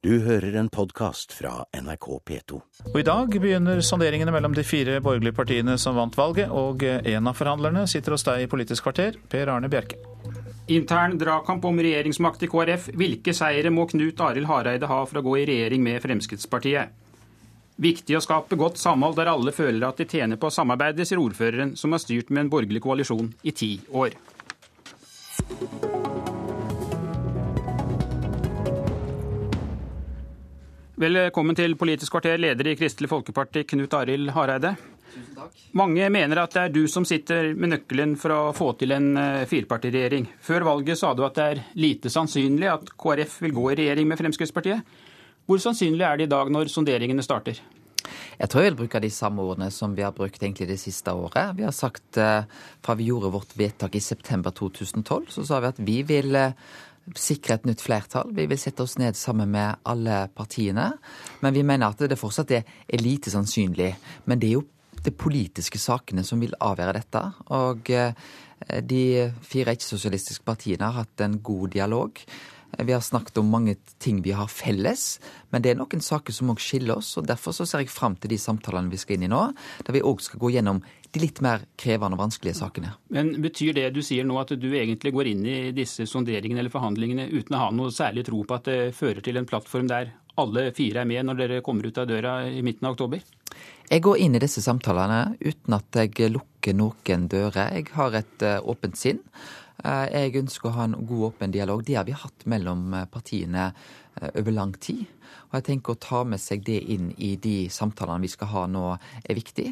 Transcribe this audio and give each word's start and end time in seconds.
Du 0.00 0.14
hører 0.24 0.54
en 0.56 0.68
podkast 0.72 1.34
fra 1.36 1.66
NRK 1.76 2.06
P2. 2.24 2.58
Og 2.88 2.94
I 2.96 3.04
dag 3.04 3.34
begynner 3.36 3.82
sonderingene 3.84 4.32
mellom 4.32 4.54
de 4.56 4.62
fire 4.64 4.94
borgerlige 5.04 5.36
partiene 5.36 5.74
som 5.76 5.98
vant 6.00 6.16
valget, 6.16 6.48
og 6.48 6.80
en 6.88 7.28
av 7.28 7.36
forhandlerne 7.36 7.82
sitter 7.84 8.16
hos 8.16 8.24
deg 8.24 8.46
i 8.46 8.48
Politisk 8.48 8.86
kvarter, 8.86 9.18
Per 9.28 9.52
Arne 9.52 9.68
Bjerke. 9.68 9.98
Intern 10.72 11.18
dragkamp 11.20 11.68
om 11.68 11.82
regjeringsmakt 11.84 12.46
i 12.46 12.48
KrF. 12.48 12.88
Hvilke 12.96 13.36
seire 13.36 13.68
må 13.68 13.84
Knut 13.92 14.24
Arild 14.24 14.48
Hareide 14.48 14.88
ha 14.88 15.02
for 15.04 15.20
å 15.20 15.26
gå 15.28 15.36
i 15.42 15.46
regjering 15.52 15.84
med 15.84 16.00
Fremskrittspartiet? 16.00 16.96
Viktig 17.84 18.16
å 18.16 18.24
skape 18.24 18.56
godt 18.56 18.80
samhold 18.80 19.20
der 19.20 19.28
alle 19.34 19.52
føler 19.52 19.84
at 19.84 20.00
de 20.00 20.08
tjener 20.08 20.40
på 20.40 20.48
å 20.48 20.56
samarbeide, 20.62 21.04
sier 21.04 21.20
ordføreren, 21.20 21.76
som 21.76 21.92
har 21.92 22.00
styrt 22.00 22.32
med 22.32 22.46
en 22.46 22.54
borgerlig 22.56 22.80
koalisjon 22.88 23.34
i 23.44 23.52
ti 23.52 23.74
år. 23.92 24.16
Velkommen 31.00 31.56
til 31.56 31.78
Politisk 31.80 32.12
kvarter, 32.12 32.36
leder 32.36 32.66
i 32.68 32.74
Kristelig 32.76 33.08
Folkeparti, 33.08 33.62
Knut 33.70 33.94
Arild 33.96 34.34
Hareide. 34.36 34.74
Tusen 35.08 35.30
takk. 35.32 35.62
Mange 35.80 36.10
mener 36.12 36.42
at 36.42 36.52
det 36.52 36.64
er 36.66 36.74
du 36.74 36.82
som 36.92 37.06
sitter 37.08 37.54
med 37.56 37.72
nøkkelen 37.72 38.12
for 38.20 38.34
å 38.34 38.40
få 38.52 38.68
til 38.76 38.92
en 38.92 39.08
eh, 39.16 39.46
firepartiregjering. 39.48 40.28
Før 40.44 40.66
valget 40.68 41.00
sa 41.00 41.14
du 41.16 41.24
at 41.24 41.38
det 41.38 41.46
er 41.46 41.62
lite 41.80 42.12
sannsynlig 42.12 42.68
at 42.68 42.92
KrF 43.00 43.38
vil 43.46 43.56
gå 43.56 43.64
i 43.70 43.78
regjering 43.80 44.12
med 44.12 44.20
Fremskrittspartiet. 44.20 44.92
Hvor 45.48 45.62
sannsynlig 45.64 46.04
er 46.04 46.20
det 46.20 46.28
i 46.28 46.34
dag 46.34 46.52
når 46.52 46.68
sonderingene 46.68 47.24
starter? 47.24 47.62
Jeg 48.40 48.52
tror 48.52 48.66
jeg 48.66 48.74
vil 48.74 48.78
bruke 48.82 49.00
de 49.00 49.10
samme 49.12 49.40
ordene 49.40 49.70
som 49.72 49.96
vi 49.96 50.04
har 50.04 50.12
brukt 50.16 50.40
egentlig 50.42 50.68
det 50.68 50.78
siste 50.84 51.16
året. 51.16 51.56
Vi 51.56 51.64
har 51.64 51.72
sagt 51.76 52.20
eh, 52.20 52.44
fra 52.84 52.98
vi 53.00 53.08
gjorde 53.08 53.32
vårt 53.32 53.56
vedtak 53.56 53.96
i 53.96 54.04
september 54.04 54.52
2012, 54.52 55.32
så 55.32 55.48
sa 55.48 55.64
vi 55.64 55.72
at 55.72 55.80
vi 55.80 55.98
vil 56.12 56.36
eh, 56.36 56.76
sikre 57.16 57.56
et 57.56 57.66
nytt 57.68 57.82
flertall. 57.82 58.30
Vi 58.36 58.46
vil 58.50 58.60
sette 58.60 58.84
oss 58.84 58.98
ned 59.00 59.18
sammen 59.18 59.50
med 59.50 59.80
alle 59.88 60.22
partiene. 60.34 60.90
Men 61.42 61.56
vi 61.56 61.64
mener 61.66 61.90
at 61.90 62.04
det 62.10 62.18
fortsatt 62.20 62.52
er 62.54 63.02
lite 63.02 63.32
sannsynlig. 63.32 63.94
Men 64.30 64.40
det 64.40 64.50
er 64.50 64.58
jo 64.58 64.66
de 65.00 65.12
politiske 65.16 65.80
sakene 65.80 66.24
som 66.26 66.40
vil 66.42 66.54
avgjøre 66.60 66.96
dette. 66.98 67.24
Og 67.56 67.90
eh, 67.94 68.12
de 68.84 69.02
fire 69.46 69.74
ikke-sosialistiske 69.76 70.44
partiene 70.46 70.90
har 70.90 71.04
hatt 71.04 71.24
en 71.24 71.38
god 71.42 71.72
dialog. 71.76 72.20
Vi 72.78 72.92
har 72.92 73.02
snakket 73.02 73.38
om 73.42 73.50
mange 73.50 73.74
ting 73.98 74.20
vi 74.22 74.32
har 74.36 74.48
felles, 74.48 75.18
men 75.50 75.62
det 75.62 75.72
er 75.72 75.80
noen 75.80 76.02
saker 76.04 76.34
som 76.34 76.52
òg 76.52 76.62
skiller 76.62 77.00
oss. 77.00 77.16
og 77.18 77.26
Derfor 77.28 77.54
så 77.56 77.66
ser 77.66 77.84
jeg 77.84 77.92
fram 77.92 78.16
til 78.16 78.32
de 78.32 78.38
samtalene 78.40 78.92
vi 78.92 79.00
skal 79.00 79.18
inn 79.18 79.26
i 79.26 79.32
nå, 79.32 79.42
der 79.86 79.96
vi 79.96 80.04
òg 80.06 80.22
skal 80.24 80.40
gå 80.42 80.52
gjennom 80.54 80.82
de 81.10 81.22
litt 81.22 81.40
mer 81.42 81.64
krevende 81.80 82.16
og 82.16 82.22
vanskelige 82.22 82.60
sakene. 82.60 82.94
Men 83.10 83.34
Betyr 83.42 83.74
det 83.74 83.88
du 83.96 84.02
sier 84.06 84.26
nå 84.26 84.38
at 84.40 84.54
du 84.54 84.68
egentlig 84.70 85.12
går 85.16 85.32
inn 85.32 85.44
i 85.46 85.58
disse 85.74 86.06
sonderingene 86.06 86.62
eller 86.62 86.72
forhandlingene 86.72 87.28
uten 87.32 87.56
å 87.56 87.64
ha 87.64 87.70
noe 87.74 87.94
særlig 87.94 88.28
tro 88.28 88.44
på 88.46 88.58
at 88.58 88.70
det 88.70 88.80
fører 88.96 89.24
til 89.24 89.40
en 89.40 89.48
plattform 89.48 89.90
der 89.90 90.14
alle 90.40 90.70
fire 90.76 91.02
er 91.02 91.08
med 91.08 91.26
når 91.26 91.40
dere 91.42 91.62
kommer 91.66 91.88
ut 91.88 91.98
av 91.98 92.08
døra 92.08 92.34
i 92.48 92.62
midten 92.64 92.86
av 92.86 92.94
oktober? 92.94 93.24
Jeg 93.90 94.04
går 94.06 94.20
inn 94.22 94.36
i 94.38 94.42
disse 94.42 94.62
samtalene 94.62 95.34
uten 95.42 95.74
at 95.74 95.98
jeg 95.98 96.30
lukker 96.30 96.76
noen 96.78 97.26
dører. 97.30 97.72
Jeg 97.74 97.90
har 97.96 98.14
et 98.20 98.44
eh, 98.46 98.60
åpent 98.62 98.94
sinn. 98.98 99.18
Eh, 99.80 100.06
jeg 100.12 100.36
ønsker 100.42 100.68
å 100.70 100.74
ha 100.76 100.86
en 100.88 100.98
god, 100.98 101.30
åpen 101.30 101.54
dialog. 101.54 101.82
Det 101.86 101.96
har 101.98 102.06
vi 102.08 102.16
hatt 102.16 102.46
mellom 102.50 102.92
eh, 102.94 103.08
partiene 103.10 103.70
over 104.20 104.52
lang 104.52 104.74
tid. 104.76 105.06
Og 105.48 105.54
jeg 105.56 105.64
tenker 105.64 105.94
å 105.94 106.00
ta 106.02 106.18
med 106.28 106.42
seg 106.42 106.64
det 106.66 106.76
inn 106.92 107.06
i 107.16 107.30
de 107.40 107.70
samtalene 107.72 108.20
vi 108.20 108.28
skal 108.28 108.50
ha 108.50 108.64
nå, 108.68 108.82
er 109.24 109.38
viktig. 109.38 109.68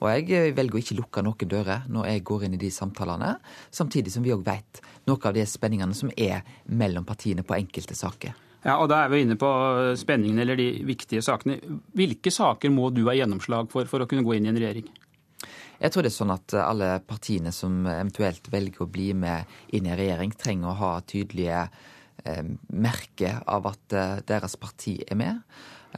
Og 0.00 0.08
jeg 0.10 0.54
velger 0.56 0.78
å 0.78 0.82
ikke 0.82 0.96
lukke 0.98 1.22
noen 1.22 1.50
dører 1.52 1.84
når 1.92 2.08
jeg 2.08 2.24
går 2.26 2.46
inn 2.46 2.56
i 2.56 2.62
de 2.64 2.70
samtalene, 2.74 3.36
samtidig 3.70 4.10
som 4.10 4.24
vi 4.24 4.32
òg 4.34 4.42
vet 4.48 4.82
noe 5.06 5.22
av 5.28 5.36
de 5.36 5.44
spenningene 5.46 5.94
som 5.94 6.10
er 6.16 6.42
mellom 6.66 7.06
partiene 7.06 7.44
på 7.46 7.54
enkelte 7.60 7.94
saker. 7.94 8.34
Ja, 8.62 8.76
og 8.78 8.88
Da 8.90 9.04
er 9.04 9.10
vi 9.10 9.22
inne 9.22 9.38
på 9.38 9.48
spenningen 9.98 10.38
eller 10.38 10.56
de 10.56 10.68
viktige 10.86 11.22
sakene. 11.22 11.58
Hvilke 11.94 12.30
saker 12.30 12.70
må 12.70 12.90
du 12.94 13.04
ha 13.08 13.14
gjennomslag 13.14 13.70
for 13.70 13.86
for 13.90 14.02
å 14.02 14.06
kunne 14.10 14.22
gå 14.26 14.36
inn 14.36 14.46
i 14.46 14.52
en 14.52 14.60
regjering? 14.60 14.90
Jeg 15.82 15.90
tror 15.90 16.04
det 16.04 16.12
er 16.12 16.14
sånn 16.14 16.34
at 16.34 16.54
alle 16.62 16.92
partiene 17.02 17.50
som 17.54 17.82
eventuelt 17.90 18.46
velger 18.52 18.84
å 18.84 18.90
bli 18.90 19.08
med 19.18 19.50
inn 19.74 19.88
i 19.90 19.96
regjering, 19.98 20.34
trenger 20.38 20.70
å 20.70 20.78
ha 20.78 20.90
tydelige 21.02 21.64
eh, 22.24 22.44
merker 22.70 23.40
av 23.50 23.66
at 23.72 23.96
eh, 23.96 24.20
deres 24.28 24.54
parti 24.60 25.00
er 25.08 25.18
med. 25.18 25.42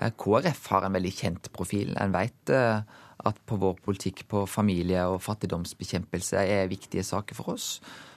Eh, 0.01 0.13
KrF 0.17 0.71
har 0.73 0.87
en 0.87 0.97
veldig 0.97 1.13
kjent 1.13 1.53
profil. 1.53 1.93
En 2.01 2.17
vet 2.17 2.55
eh, 2.55 2.81
at 3.29 3.45
på 3.45 3.61
vår 3.61 3.77
politikk 3.85 4.25
på 4.31 4.47
familie- 4.49 5.05
og 5.11 5.23
fattigdomsbekjempelse 5.25 6.41
er 6.41 6.73
viktige 6.73 7.05
saker 7.05 7.37
for 7.37 7.55
oss. 7.59 7.69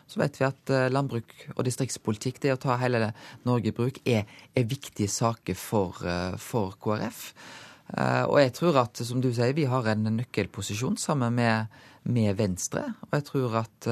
Så 0.08 0.22
vet 0.22 0.40
vi 0.40 0.48
at 0.48 0.72
landbruk 0.88 1.34
og 1.58 1.66
distriktspolitikk, 1.68 2.40
det 2.40 2.54
å 2.54 2.60
ta 2.64 2.78
hele 2.80 3.10
Norge 3.44 3.74
i 3.74 3.76
bruk, 3.76 4.00
er, 4.08 4.24
er 4.56 4.68
viktige 4.72 5.12
saker 5.12 5.58
for, 5.60 6.00
for 6.40 6.78
KrF. 6.80 7.26
Eh, 7.94 8.24
og 8.26 8.40
jeg 8.42 8.56
tror 8.58 8.82
at, 8.84 9.04
som 9.08 9.22
du 9.24 9.30
sier, 9.32 9.56
vi 9.58 9.68
har 9.70 9.88
en 9.92 10.10
nøkkelposisjon 10.18 10.98
sammen 11.02 11.38
med, 11.38 11.78
med 12.04 12.36
Venstre. 12.40 12.84
Og 13.08 13.20
jeg 13.20 13.28
tror 13.32 13.62
at 13.64 13.92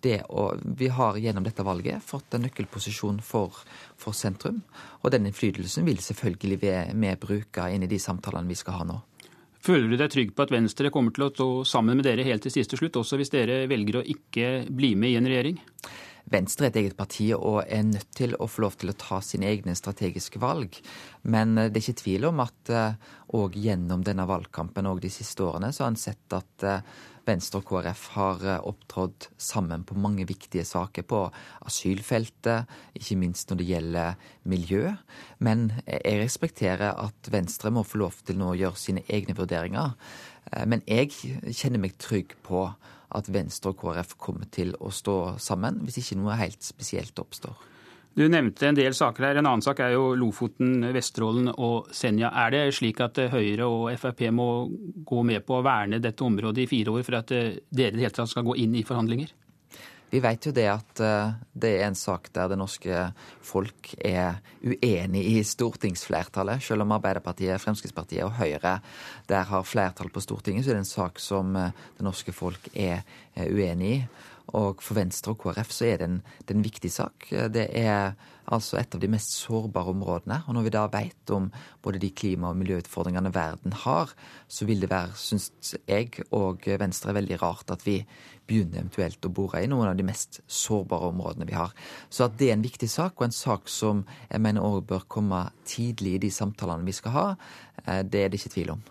det 0.00 0.20
å, 0.30 0.52
vi 0.78 0.88
har 0.94 1.18
gjennom 1.18 1.46
dette 1.46 1.64
valget 1.66 2.04
fått 2.06 2.36
en 2.36 2.44
nøkkelposisjon 2.46 3.18
for, 3.24 3.56
for 3.98 4.14
sentrum. 4.14 4.60
Og 5.02 5.10
den 5.14 5.26
innflytelsen 5.26 5.86
vil 5.88 5.98
selvfølgelig 6.02 6.58
vi 6.62 7.14
bruke 7.18 7.68
inn 7.74 7.86
i 7.86 7.90
de 7.90 7.98
samtalene 8.02 8.50
vi 8.50 8.58
skal 8.58 8.78
ha 8.78 8.88
nå. 8.88 8.98
Føler 9.64 9.90
du 9.90 9.98
deg 9.98 10.12
trygg 10.12 10.34
på 10.36 10.44
at 10.46 10.52
Venstre 10.54 10.90
kommer 10.94 11.14
til 11.14 11.26
å 11.26 11.32
stå 11.32 11.48
sammen 11.66 11.98
med 11.98 12.06
dere 12.06 12.26
helt 12.26 12.44
til 12.46 12.54
siste 12.54 12.78
slutt, 12.78 12.96
også 13.00 13.18
hvis 13.18 13.32
dere 13.34 13.64
velger 13.70 14.00
å 14.00 14.06
ikke 14.06 14.68
bli 14.70 14.94
med 14.96 15.12
i 15.12 15.18
en 15.18 15.28
regjering? 15.28 15.58
Venstre 16.28 16.68
er 16.68 16.72
et 16.72 16.80
eget 16.82 16.96
parti 16.98 17.30
og 17.36 17.62
er 17.64 17.84
nødt 17.88 18.10
til 18.16 18.36
å 18.36 18.48
få 18.50 18.66
lov 18.66 18.78
til 18.80 18.92
å 18.92 18.96
ta 19.00 19.20
sine 19.24 19.48
egne 19.50 19.76
strategiske 19.78 20.40
valg. 20.42 20.76
Men 21.28 21.56
det 21.56 21.70
er 21.72 21.84
ikke 21.84 22.02
tvil 22.04 22.28
om 22.30 22.42
at 22.44 22.72
òg 23.36 23.56
gjennom 23.60 24.04
denne 24.04 24.26
valgkampen 24.28 24.88
og 24.90 25.02
de 25.04 25.12
siste 25.12 25.44
årene, 25.44 25.72
så 25.72 25.84
har 25.84 25.94
en 25.94 26.00
sett 26.00 26.36
at 26.36 26.68
Venstre 27.28 27.60
og 27.60 27.66
KrF 27.68 28.04
har 28.14 28.44
opptrådt 28.56 29.28
sammen 29.40 29.82
på 29.84 29.96
mange 30.00 30.24
viktige 30.28 30.64
saker 30.64 31.04
på 31.08 31.26
asylfeltet, 31.68 32.68
ikke 32.96 33.18
minst 33.20 33.50
når 33.50 33.60
det 33.60 33.68
gjelder 33.68 34.30
miljø. 34.48 34.94
Men 35.44 35.68
jeg 35.84 36.22
respekterer 36.22 36.96
at 36.96 37.32
Venstre 37.32 37.72
må 37.74 37.84
få 37.84 38.00
lov 38.04 38.22
til 38.24 38.40
nå 38.40 38.54
å 38.54 38.58
gjøre 38.58 38.80
sine 38.80 39.04
egne 39.12 39.36
vurderinger. 39.36 39.92
Men 40.66 40.84
jeg 40.88 41.12
kjenner 41.54 41.82
meg 41.82 41.98
trygg 42.00 42.36
på 42.46 42.66
at 43.16 43.30
Venstre 43.32 43.72
og 43.72 43.80
KrF 43.80 44.14
kommer 44.20 44.48
til 44.52 44.74
å 44.84 44.92
stå 44.92 45.38
sammen, 45.40 45.80
hvis 45.84 46.00
ikke 46.02 46.18
noe 46.20 46.36
helt 46.38 46.64
spesielt 46.64 47.18
oppstår. 47.20 47.56
Du 48.18 48.24
nevnte 48.26 48.66
en 48.66 48.76
del 48.76 48.96
saker 48.96 49.28
her. 49.28 49.38
En 49.38 49.46
annen 49.46 49.62
sak 49.62 49.78
er 49.84 49.92
jo 49.94 50.10
Lofoten, 50.18 50.80
Vesterålen 50.94 51.52
og 51.54 51.92
Senja. 51.94 52.32
Er 52.34 52.50
det 52.50 52.62
slik 52.74 52.98
at 53.04 53.20
Høyre 53.30 53.68
og 53.68 53.92
Frp 54.00 54.24
må 54.34 54.48
gå 55.06 55.22
med 55.28 55.44
på 55.46 55.60
å 55.60 55.64
verne 55.64 56.00
dette 56.02 56.26
området 56.26 56.64
i 56.64 56.70
fire 56.70 56.96
år 56.96 57.04
for 57.06 57.20
at 57.20 57.30
dere 57.30 57.52
i 57.54 57.94
det 57.94 58.02
hele 58.02 58.16
tatt 58.16 58.32
skal 58.32 58.46
gå 58.48 58.56
inn 58.58 58.74
i 58.74 58.82
forhandlinger? 58.88 59.30
Vi 60.10 60.20
vet 60.24 60.46
jo 60.48 60.52
det 60.56 60.64
at 60.72 61.00
det 61.52 61.72
er 61.76 61.86
en 61.86 61.98
sak 61.98 62.30
der 62.32 62.48
det 62.48 62.56
norske 62.56 63.02
folk 63.44 63.90
er 64.00 64.38
uenig 64.64 65.24
i 65.34 65.42
stortingsflertallet. 65.44 66.64
Selv 66.64 66.86
om 66.86 66.94
Arbeiderpartiet, 66.96 67.60
Fremskrittspartiet 67.60 68.24
og 68.24 68.38
Høyre 68.38 68.78
der 69.28 69.44
har 69.50 69.68
flertall 69.68 70.08
på 70.08 70.22
Stortinget, 70.24 70.64
så 70.64 70.72
er 70.72 70.78
det 70.78 70.86
en 70.86 70.88
sak 70.88 71.20
som 71.20 71.52
det 71.52 72.06
norske 72.06 72.32
folk 72.32 72.70
er 72.72 73.04
uenig 73.36 73.92
i. 73.98 74.02
Og 74.56 74.80
for 74.80 74.96
Venstre 74.96 75.34
og 75.34 75.42
KrF 75.42 75.72
så 75.74 75.90
er 75.90 76.00
det 76.00 76.08
en, 76.08 76.18
det 76.44 76.54
er 76.54 76.58
en 76.58 76.66
viktig 76.66 76.90
sak. 76.92 77.28
Det 77.52 77.66
er 77.76 78.14
altså 78.48 78.78
et 78.80 78.94
av 78.96 79.02
de 79.02 79.10
mest 79.12 79.34
sårbare 79.36 79.92
områdene. 79.92 80.40
Og 80.48 80.56
når 80.56 80.66
vi 80.66 80.72
da 80.72 80.86
vet 80.92 81.32
om 81.34 81.50
både 81.84 82.00
de 82.00 82.10
klima- 82.16 82.52
og 82.52 82.58
miljøutfordringene 82.60 83.32
verden 83.34 83.76
har, 83.84 84.14
så 84.48 84.68
vil 84.68 84.80
det 84.80 84.90
være, 84.92 85.16
syns 85.20 85.74
jeg 85.84 86.24
og 86.32 86.64
Venstre, 86.80 87.16
veldig 87.16 87.40
rart 87.42 87.74
at 87.74 87.84
vi 87.86 88.00
begynner 88.48 88.80
eventuelt 88.80 89.26
å 89.28 89.32
bore 89.34 89.60
i 89.60 89.68
noen 89.68 89.90
av 89.90 89.98
de 89.98 90.06
mest 90.08 90.40
sårbare 90.48 91.10
områdene 91.12 91.48
vi 91.48 91.56
har. 91.58 91.74
Så 92.08 92.24
at 92.28 92.38
det 92.40 92.48
er 92.48 92.56
en 92.56 92.64
viktig 92.64 92.88
sak, 92.88 93.18
og 93.18 93.28
en 93.28 93.36
sak 93.36 93.68
som 93.68 94.06
jeg 94.30 94.40
mener 94.44 94.64
òg 94.64 94.86
bør 94.88 95.04
komme 95.12 95.42
tidlig 95.68 96.16
i 96.16 96.22
de 96.24 96.32
samtalene 96.32 96.88
vi 96.88 96.96
skal 96.96 97.16
ha, 97.16 97.26
eh, 97.84 98.00
det 98.02 98.24
er 98.24 98.32
det 98.32 98.40
ikke 98.40 98.54
tvil 98.56 98.74
om. 98.78 98.86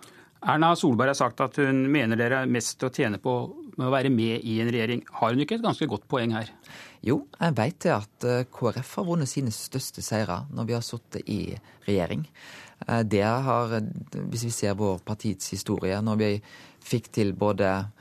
Erna 0.47 0.75
Solberg 0.77 1.09
har 1.09 1.17
sagt 1.17 1.41
at 1.41 1.57
hun 1.57 1.87
mener 1.91 2.19
dere 2.19 2.43
er 2.43 2.51
mest 2.51 2.83
å 2.85 2.91
tjene 2.93 3.17
på 3.17 3.33
med 3.77 3.87
å 3.87 3.93
være 3.93 4.11
med 4.13 4.45
i 4.45 4.57
en 4.63 4.71
regjering. 4.73 5.03
Har 5.19 5.33
hun 5.33 5.43
ikke 5.43 5.57
et 5.59 5.65
ganske 5.65 5.87
godt 5.89 6.07
poeng 6.09 6.33
her? 6.35 6.49
Jo, 7.05 7.21
jeg 7.37 7.57
vet 7.57 7.89
at 7.93 8.27
eh, 8.27 8.45
KrF 8.53 8.95
har 8.99 9.07
vunnet 9.07 9.29
sine 9.29 9.53
største 9.53 10.03
seire 10.05 10.41
når 10.53 10.69
vi 10.69 10.75
har 10.77 10.85
sittet 10.85 11.29
i 11.29 11.41
regjering. 11.87 12.25
Eh, 12.87 13.03
det 13.05 13.23
har, 13.23 13.77
hvis 14.17 14.47
vi 14.49 14.53
ser 14.55 14.77
vår 14.79 14.99
partiets 15.05 15.53
historie, 15.53 16.01
når 16.01 16.21
vi 16.23 16.31
fikk 16.87 17.11
til 17.19 17.35
både 17.37 17.69
eh, 17.69 17.96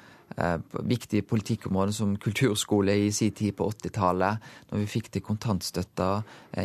viktige 0.84 1.25
politikkområder 1.25 1.94
som 1.94 2.17
kulturskole 2.20 2.96
i 3.06 3.12
sin 3.14 3.32
tid 3.37 3.55
på 3.56 3.69
80-tallet, 3.70 4.43
når 4.70 4.82
vi 4.82 4.88
fikk 4.90 5.08
til 5.14 5.25
kontantstøtta, 5.25 6.08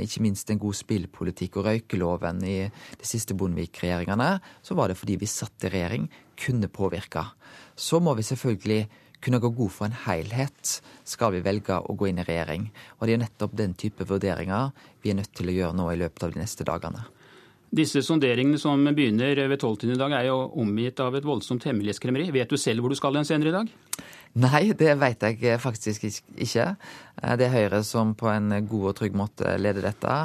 ikke 0.02 0.24
minst 0.26 0.50
en 0.52 0.60
god 0.60 0.76
spillpolitikk 0.76 1.60
og 1.62 1.70
røykeloven 1.70 2.42
i 2.48 2.58
de 2.68 3.08
siste 3.08 3.38
Bondevik-regjeringene, 3.38 4.32
så 4.66 4.76
var 4.76 4.90
det 4.90 4.98
fordi 5.00 5.20
vi 5.22 5.30
satt 5.30 5.70
i 5.70 5.72
regjering, 5.72 6.10
kunne 6.42 6.72
påvirke. 6.74 7.24
Så 7.78 8.02
må 8.04 8.16
vi 8.18 8.26
selvfølgelig 8.28 8.82
kunne 9.22 9.40
gå 9.40 9.54
god 9.54 9.70
for 9.70 9.86
en 9.86 9.98
helhet, 10.08 10.82
skal 11.06 11.36
vi 11.36 11.46
velge 11.46 11.78
å 11.78 11.96
gå 11.96 12.10
inn 12.10 12.22
i 12.24 12.26
regjering. 12.26 12.68
Og 13.00 13.08
det 13.08 13.16
er 13.16 13.24
nettopp 13.28 13.54
den 13.58 13.78
type 13.78 14.08
vurderinger 14.10 14.74
vi 15.04 15.14
er 15.14 15.22
nødt 15.22 15.36
til 15.38 15.52
å 15.52 15.58
gjøre 15.60 15.78
nå 15.78 15.92
i 15.94 16.00
løpet 16.02 16.26
av 16.26 16.34
de 16.34 16.42
neste 16.42 16.66
dagene. 16.68 17.06
Disse 17.72 18.02
sonderingene 18.04 18.60
som 18.60 18.84
begynner 18.92 19.38
ved 19.48 19.62
tolvtiden 19.62 19.96
i 19.96 20.00
dag, 20.00 20.12
er 20.12 20.26
jo 20.28 20.42
omgitt 20.60 21.00
av 21.00 21.16
et 21.16 21.24
voldsomt 21.24 21.64
hemmelighetskremmeri. 21.70 22.28
Vet 22.36 22.52
du 22.52 22.60
selv 22.60 22.84
hvor 22.84 22.92
du 22.92 22.98
skal 23.00 23.16
igjen 23.16 23.30
senere 23.30 23.54
i 23.54 23.56
dag? 23.56 23.70
Nei, 24.44 24.62
det 24.76 24.94
vet 25.00 25.24
jeg 25.24 25.60
faktisk 25.60 26.04
ikke. 26.08 26.66
Eh, 27.22 27.34
det 27.40 27.48
er 27.48 27.56
Høyre 27.56 27.82
som 27.88 28.12
på 28.16 28.28
en 28.32 28.52
god 28.68 28.90
og 28.92 28.98
trygg 29.00 29.16
måte 29.16 29.56
leder 29.60 29.88
dette. 29.88 30.18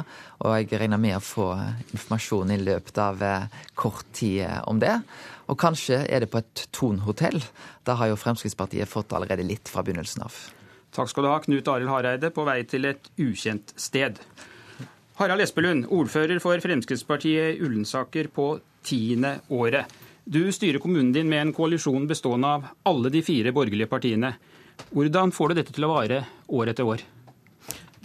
Og 0.43 0.57
jeg 0.57 0.79
regner 0.79 0.99
med 0.99 1.17
å 1.17 1.23
få 1.23 1.47
informasjon 1.95 2.51
i 2.55 2.59
løpet 2.61 2.99
av 3.03 3.23
eh, 3.23 3.63
kort 3.79 4.11
tid 4.15 4.43
om 4.67 4.83
det. 4.83 4.97
Og 5.47 5.59
kanskje 5.59 6.01
er 6.03 6.23
det 6.23 6.31
på 6.31 6.39
et 6.43 6.67
Thon-hotell. 6.75 7.39
Da 7.87 7.95
har 7.99 8.11
jo 8.11 8.19
Fremskrittspartiet 8.19 8.91
fått 8.91 9.15
allerede 9.15 9.47
litt 9.47 9.71
fra 9.71 9.83
begynnelsen 9.87 10.27
av. 10.27 10.35
Takk 10.95 11.11
skal 11.11 11.27
du 11.27 11.31
ha, 11.31 11.39
Knut 11.43 11.67
Arild 11.71 11.91
Hareide, 11.91 12.31
på 12.35 12.47
vei 12.47 12.61
til 12.67 12.87
et 12.91 13.11
ukjent 13.19 13.75
sted. 13.79 14.19
Harald 15.17 15.41
Espelund, 15.41 15.87
ordfører 15.89 16.37
for 16.37 16.61
Fremskrittspartiet 16.61 17.57
Ullensaker 17.65 18.27
på 18.29 18.51
tiende 18.85 19.39
året. 19.49 19.89
Du 20.29 20.43
styrer 20.53 20.77
kommunen 20.77 21.09
din 21.15 21.25
med 21.31 21.41
en 21.41 21.53
koalisjon 21.57 22.05
bestående 22.05 22.51
av 22.59 22.67
alle 22.85 23.09
de 23.09 23.23
fire 23.25 23.49
borgerlige 23.55 23.89
partiene. 23.89 24.35
Hvordan 24.91 25.33
får 25.33 25.49
du 25.49 25.55
dette 25.57 25.73
til 25.73 25.87
å 25.87 25.89
vare 25.95 26.21
år 26.53 26.69
etter 26.69 26.85
år? 26.85 27.01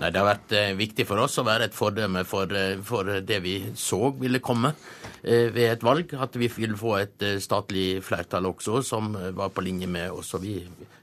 Nei, 0.01 0.09
Det 0.09 0.23
har 0.23 0.31
vært 0.31 0.57
eh, 0.57 0.73
viktig 0.79 1.05
for 1.11 1.21
oss 1.21 1.37
å 1.37 1.45
være 1.45 1.69
et 1.69 1.77
fordømme 1.77 2.25
for, 2.25 2.49
eh, 2.57 2.81
for, 2.81 3.05
det 3.21 3.43
vi 3.45 3.59
så 3.77 4.09
ville 4.17 4.41
komme 4.41 4.73
eh, 5.21 5.53
ved 5.53 5.69
et 5.69 5.85
valg. 5.85 6.17
At 6.17 6.41
vi 6.41 6.49
ville 6.49 6.81
få 6.81 6.97
et 7.03 7.29
statlig 7.45 8.01
flertall 8.01 8.49
også, 8.55 8.81
som 8.81 9.13
var 9.37 9.53
på 9.53 9.69
linje 9.69 9.87
med 9.87 10.17
oss. 10.17 10.33
og 10.33 10.49
Vi 10.49 10.63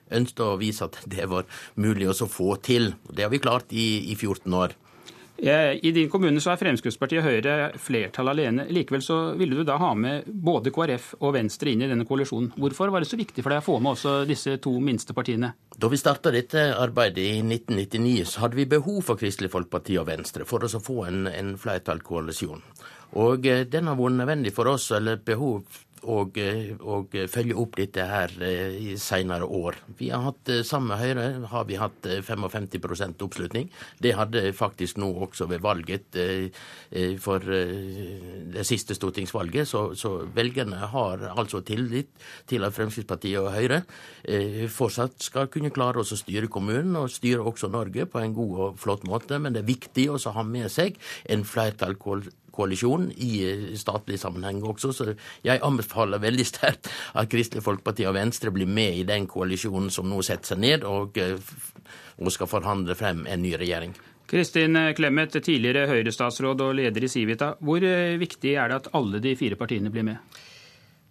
ønsket 0.09 0.41
å 0.41 0.57
vise 0.57 0.89
at 0.89 1.03
det 1.05 1.29
var 1.29 1.45
mulig 1.77 2.09
å 2.09 2.17
få 2.25 2.55
til. 2.65 2.95
Det 3.05 3.29
har 3.29 3.29
vi 3.29 3.45
klart 3.45 3.69
i, 3.69 4.09
i 4.09 4.17
14 4.17 4.57
år. 4.65 4.79
I 5.39 5.91
din 5.95 6.09
kommune 6.11 6.41
så 6.43 6.51
er 6.51 6.59
Fremskrittspartiet 6.59 7.21
og 7.21 7.29
Høyre 7.29 7.53
flertall 7.79 8.31
alene. 8.33 8.65
Likevel 8.73 9.03
så 9.05 9.17
ville 9.39 9.55
du 9.55 9.63
da 9.67 9.77
ha 9.79 9.93
med 9.95 10.27
både 10.27 10.73
KrF 10.75 11.13
og 11.21 11.33
Venstre 11.37 11.71
inn 11.71 11.85
i 11.85 11.89
denne 11.89 12.07
koalisjonen. 12.07 12.51
Hvorfor 12.59 12.91
var 12.91 13.03
det 13.03 13.09
så 13.11 13.19
viktig 13.19 13.45
for 13.45 13.53
deg 13.53 13.63
å 13.63 13.67
få 13.69 13.77
med 13.79 13.93
også 13.95 14.15
disse 14.29 14.57
to 14.63 14.73
minste 14.83 15.15
partiene? 15.15 15.53
Da 15.79 15.87
vi 15.87 15.99
starta 16.01 16.33
dette 16.35 16.69
arbeidet 16.75 17.23
i 17.23 17.39
1999, 17.45 18.27
så 18.27 18.45
hadde 18.45 18.59
vi 18.59 18.67
behov 18.69 19.01
for 19.07 19.19
Kristelig 19.21 19.53
Folkeparti 19.53 19.95
og 20.01 20.09
Venstre 20.11 20.47
for 20.49 20.65
å 20.65 20.83
få 20.83 21.05
en, 21.07 21.27
en 21.31 21.53
flertallskoalisjon. 21.59 22.65
Og 23.17 23.45
eh, 23.49 23.65
den 23.65 23.89
har 23.89 23.97
vært 23.97 24.19
nødvendig 24.19 24.53
for 24.53 24.69
oss, 24.69 24.91
eller 24.93 25.21
behov 25.25 25.63
og, 26.03 26.37
og, 26.79 27.15
følge 27.31 27.57
opp 27.59 27.77
dette 27.79 28.05
her 28.07 28.33
eh, 28.45 28.75
i 28.91 28.95
senere 28.99 29.45
år. 29.45 29.79
Vi 29.99 30.09
har 30.13 30.23
hatt, 30.29 30.43
samme 30.63 30.79
Sammen 30.79 30.93
med 30.93 31.01
Høyre 31.01 31.47
har 31.51 31.65
vi 31.67 31.75
hatt 31.75 32.07
55 32.23 32.67
eh, 32.71 33.09
oppslutning. 33.25 33.69
Det 33.99 34.13
hadde 34.15 34.53
faktisk 34.55 34.97
nå 35.01 35.09
også 35.25 35.49
ved 35.49 35.59
valget 35.59 36.15
for 37.19 37.43
det 37.43 38.63
siste 38.65 38.95
stortingsvalget. 38.95 39.67
Så, 39.67 39.81
så 39.99 40.13
velgerne 40.33 40.79
har 40.93 41.25
altså 41.35 41.59
tillit 41.67 42.09
til 42.47 42.63
at 42.63 42.73
Fremskrittspartiet 42.73 43.41
og 43.41 43.51
Høyre 43.53 43.81
fortsatt 44.71 45.19
skal 45.23 45.51
kunne 45.51 45.73
klare 45.75 46.01
oss 46.01 46.13
å 46.15 46.19
styre 46.19 46.49
kommunen 46.51 46.95
og 46.99 47.11
styre 47.11 47.43
også 47.43 47.69
Norge 47.73 48.07
på 48.09 48.23
en 48.23 48.35
god 48.37 48.55
og 48.65 48.79
flott 48.81 49.05
måte. 49.09 49.39
Men 49.39 49.55
det 49.55 49.65
er 49.65 49.73
viktig 49.73 50.09
også 50.15 50.31
å 50.31 50.39
ha 50.39 50.47
med 50.47 50.71
seg 50.73 50.97
en 51.29 51.45
flertall 51.47 51.97
koalisjon 52.55 53.09
i 53.15 53.31
eh, 53.47 53.65
statlig 53.79 54.19
sammenheng 54.21 54.61
også. 54.65 54.91
Så 54.95 55.09
jeg 55.45 55.63
anbefaler 55.65 56.21
veldig 56.23 56.45
sterkt 56.47 56.91
at 57.13 57.31
Kristelig 57.31 57.63
Folkeparti 57.65 58.07
og 58.09 58.17
Venstre 58.17 58.53
blir 58.55 58.69
med 58.69 59.01
i 59.01 59.07
den 59.07 59.27
koalisjonen 59.29 59.89
som 59.93 60.09
nå 60.09 60.21
setter 60.25 60.53
seg 60.53 60.63
ned 60.65 60.85
og, 60.87 61.17
eh, 61.17 61.37
og 62.19 62.31
skal 62.35 62.51
forhandle 62.51 62.97
frem 62.99 63.25
en 63.29 63.43
ny 63.45 63.55
regjering. 63.59 63.95
Kristin 64.29 64.77
Clemet, 64.93 65.33
tidligere 65.41 65.87
Høyre-statsråd 65.89 66.61
og 66.61 66.75
leder 66.77 67.05
i 67.05 67.09
Civita. 67.09 67.55
Hvor 67.65 67.81
eh, 67.81 68.19
viktig 68.21 68.53
er 68.53 68.69
det 68.69 68.83
at 68.83 68.93
alle 68.97 69.21
de 69.23 69.33
fire 69.39 69.57
partiene 69.57 69.89
blir 69.93 70.05
med? 70.05 70.39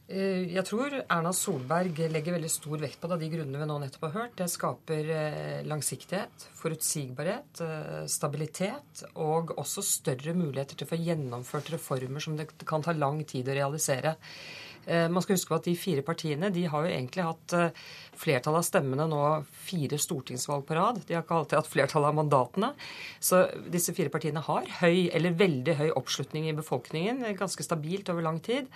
Eh, 0.08 0.54
jeg 0.54 0.64
tror 0.64 0.94
Erna 1.02 1.34
Solberg 1.36 1.98
legger 2.08 2.38
veldig 2.38 2.48
stor 2.48 2.80
vekt 2.80 2.96
på 3.02 3.10
det, 3.10 3.16
av 3.18 3.20
de 3.20 3.28
grunnene 3.28 3.60
vi 3.60 3.66
nå 3.68 3.74
nettopp 3.82 4.06
har 4.06 4.14
hørt. 4.14 4.38
Det 4.40 4.46
skaper 4.48 5.10
eh, 5.12 5.58
langsiktighet, 5.68 6.46
forutsigbarhet, 6.56 7.60
eh, 7.64 8.06
stabilitet 8.08 9.02
og 9.20 9.52
også 9.60 9.84
større 9.84 10.32
muligheter 10.38 10.78
til 10.78 10.88
å 10.88 10.92
få 10.94 11.00
gjennomført 11.02 11.68
reformer 11.74 12.24
som 12.24 12.38
det 12.40 12.48
kan 12.68 12.84
ta 12.84 12.96
lang 12.96 13.20
tid 13.28 13.52
å 13.52 13.58
realisere. 13.60 14.16
Eh, 14.88 15.08
man 15.12 15.22
skal 15.22 15.36
huske 15.36 15.52
på 15.52 15.58
at 15.58 15.66
De 15.68 15.74
fire 15.76 16.02
partiene 16.06 16.48
de 16.54 16.64
har 16.70 16.84
jo 16.84 16.92
egentlig 16.92 17.26
hatt 17.26 17.54
eh, 17.56 17.80
flertall 18.18 18.56
av 18.58 18.64
stemmene 18.66 19.04
nå 19.10 19.22
fire 19.68 19.98
stortingsvalg 20.00 20.64
på 20.68 20.78
rad. 20.78 21.02
De 21.06 21.16
har 21.16 21.26
ikke 21.26 21.40
alltid 21.42 21.58
hatt 21.60 21.70
flertall 21.70 22.08
av 22.08 22.16
mandatene. 22.16 22.72
Så 23.20 23.44
disse 23.68 23.92
fire 23.96 24.12
partiene 24.12 24.42
har 24.44 24.68
høy, 24.80 25.10
eller 25.14 25.36
veldig 25.38 25.76
høy 25.82 25.88
oppslutning 25.92 26.48
i 26.48 26.56
befolkningen, 26.56 27.20
ganske 27.38 27.66
stabilt 27.66 28.08
over 28.12 28.24
lang 28.24 28.40
tid. 28.44 28.70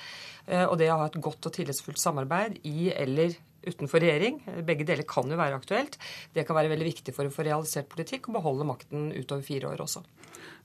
Eh, 0.47 0.67
og 0.67 0.77
det 0.81 0.93
å 0.93 1.01
ha 1.01 1.09
et 1.09 1.23
godt 1.23 1.49
og 1.49 1.57
tillitsfullt 1.57 2.03
samarbeid 2.03 2.61
i 2.69 2.93
eller 2.93 3.39
utenfor 3.67 4.03
regjering, 4.03 4.41
begge 4.67 4.87
deler 4.89 5.07
kan 5.09 5.31
jo 5.31 5.39
være 5.39 5.59
aktuelt, 5.61 5.99
det 6.35 6.47
kan 6.49 6.59
være 6.59 6.73
veldig 6.73 6.89
viktig 6.89 7.15
for 7.17 7.29
å 7.29 7.35
få 7.35 7.47
realisert 7.47 7.91
politikk 7.93 8.29
og 8.29 8.39
beholde 8.41 8.69
makten 8.69 9.11
utover 9.15 9.45
fire 9.47 9.73
år 9.73 9.85
også. 9.85 10.05